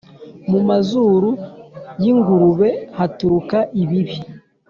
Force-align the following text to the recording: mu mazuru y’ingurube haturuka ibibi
mu 0.49 0.59
mazuru 0.69 1.29
y’ingurube 2.01 2.69
haturuka 2.97 3.57
ibibi 3.81 4.17